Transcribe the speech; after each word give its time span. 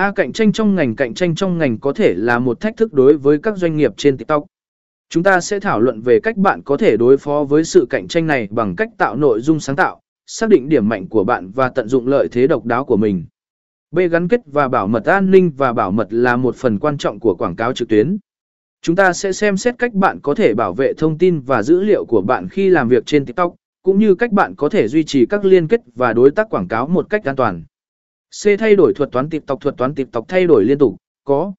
A 0.00 0.12
cạnh 0.12 0.32
tranh 0.32 0.52
trong 0.52 0.74
ngành 0.74 0.96
cạnh 0.96 1.14
tranh 1.14 1.34
trong 1.34 1.58
ngành 1.58 1.78
có 1.78 1.92
thể 1.92 2.14
là 2.16 2.38
một 2.38 2.60
thách 2.60 2.76
thức 2.76 2.92
đối 2.92 3.16
với 3.16 3.38
các 3.38 3.56
doanh 3.56 3.76
nghiệp 3.76 3.92
trên 3.96 4.16
TikTok. 4.16 4.44
Chúng 5.08 5.22
ta 5.22 5.40
sẽ 5.40 5.60
thảo 5.60 5.80
luận 5.80 6.00
về 6.00 6.20
cách 6.20 6.36
bạn 6.36 6.62
có 6.62 6.76
thể 6.76 6.96
đối 6.96 7.16
phó 7.16 7.44
với 7.44 7.64
sự 7.64 7.86
cạnh 7.90 8.08
tranh 8.08 8.26
này 8.26 8.48
bằng 8.50 8.76
cách 8.76 8.88
tạo 8.98 9.16
nội 9.16 9.40
dung 9.40 9.60
sáng 9.60 9.76
tạo, 9.76 10.00
xác 10.26 10.48
định 10.48 10.68
điểm 10.68 10.88
mạnh 10.88 11.06
của 11.08 11.24
bạn 11.24 11.50
và 11.50 11.68
tận 11.68 11.88
dụng 11.88 12.06
lợi 12.06 12.28
thế 12.32 12.46
độc 12.46 12.64
đáo 12.64 12.84
của 12.84 12.96
mình. 12.96 13.24
B. 13.90 13.98
Gắn 14.10 14.28
kết 14.28 14.40
và 14.46 14.68
bảo 14.68 14.86
mật 14.86 15.04
an 15.04 15.30
ninh 15.30 15.52
và 15.56 15.72
bảo 15.72 15.90
mật 15.90 16.06
là 16.10 16.36
một 16.36 16.56
phần 16.56 16.78
quan 16.78 16.98
trọng 16.98 17.20
của 17.20 17.34
quảng 17.34 17.56
cáo 17.56 17.72
trực 17.72 17.88
tuyến. 17.88 18.16
Chúng 18.82 18.96
ta 18.96 19.12
sẽ 19.12 19.32
xem 19.32 19.56
xét 19.56 19.78
cách 19.78 19.94
bạn 19.94 20.20
có 20.22 20.34
thể 20.34 20.54
bảo 20.54 20.72
vệ 20.72 20.92
thông 20.98 21.18
tin 21.18 21.40
và 21.40 21.62
dữ 21.62 21.80
liệu 21.80 22.04
của 22.04 22.20
bạn 22.20 22.48
khi 22.48 22.70
làm 22.70 22.88
việc 22.88 23.06
trên 23.06 23.24
TikTok, 23.24 23.54
cũng 23.82 23.98
như 23.98 24.14
cách 24.14 24.32
bạn 24.32 24.54
có 24.56 24.68
thể 24.68 24.88
duy 24.88 25.04
trì 25.04 25.26
các 25.26 25.44
liên 25.44 25.68
kết 25.68 25.80
và 25.94 26.12
đối 26.12 26.30
tác 26.30 26.50
quảng 26.50 26.68
cáo 26.68 26.88
một 26.88 27.10
cách 27.10 27.24
an 27.24 27.36
toàn. 27.36 27.64
C. 28.30 28.48
Thay 28.58 28.76
đổi 28.76 28.92
thuật 28.94 29.12
toán 29.12 29.30
tịp 29.30 29.42
tộc 29.46 29.60
Thuật 29.60 29.76
toán 29.76 29.94
tịp 29.94 30.08
tộc 30.12 30.24
thay 30.28 30.46
đổi 30.46 30.64
liên 30.64 30.78
tục, 30.78 30.96
có 31.24 31.52